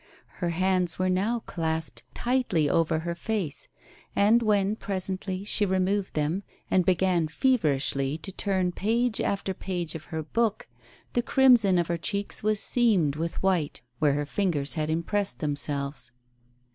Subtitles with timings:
[0.41, 3.67] Her hands were now clasped tightly over her face,
[4.15, 10.05] and when, presently, she removed them and began feverishly to turn page after page of
[10.05, 10.67] her book,
[11.13, 16.11] the crimson of her cheeks was seamed with white where her fingers had impressed themselves.